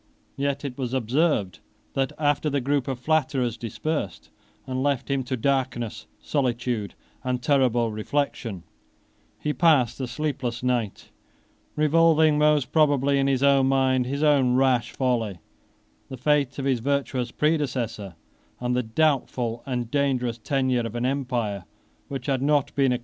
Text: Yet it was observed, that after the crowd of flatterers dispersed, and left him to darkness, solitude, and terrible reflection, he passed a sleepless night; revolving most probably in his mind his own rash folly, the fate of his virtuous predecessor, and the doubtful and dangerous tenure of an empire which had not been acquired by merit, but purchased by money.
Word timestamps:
Yet 0.35 0.65
it 0.65 0.79
was 0.79 0.95
observed, 0.95 1.59
that 1.93 2.11
after 2.17 2.49
the 2.49 2.59
crowd 2.59 2.87
of 2.87 2.97
flatterers 2.97 3.55
dispersed, 3.55 4.31
and 4.65 4.81
left 4.81 5.11
him 5.11 5.21
to 5.25 5.37
darkness, 5.37 6.07
solitude, 6.19 6.95
and 7.23 7.39
terrible 7.39 7.91
reflection, 7.91 8.63
he 9.37 9.53
passed 9.53 9.99
a 10.01 10.07
sleepless 10.07 10.63
night; 10.63 11.09
revolving 11.75 12.39
most 12.39 12.71
probably 12.71 13.19
in 13.19 13.27
his 13.27 13.43
mind 13.43 14.07
his 14.07 14.23
own 14.23 14.55
rash 14.55 14.91
folly, 14.91 15.37
the 16.09 16.17
fate 16.17 16.57
of 16.57 16.65
his 16.65 16.79
virtuous 16.79 17.29
predecessor, 17.29 18.15
and 18.59 18.75
the 18.75 18.81
doubtful 18.81 19.61
and 19.67 19.91
dangerous 19.91 20.39
tenure 20.39 20.81
of 20.81 20.95
an 20.95 21.05
empire 21.05 21.65
which 22.07 22.25
had 22.25 22.41
not 22.41 22.41
been 22.41 22.41
acquired 22.41 22.41
by 22.41 22.41
merit, 22.41 22.57
but 22.57 22.69
purchased 22.71 22.75
by 22.75 22.89
money. 22.89 22.99